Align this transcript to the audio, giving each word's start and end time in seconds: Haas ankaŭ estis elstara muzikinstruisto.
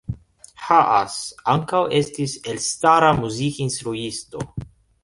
Haas 0.69 1.17
ankaŭ 1.53 1.83
estis 2.01 2.35
elstara 2.55 3.13
muzikinstruisto. 3.23 4.47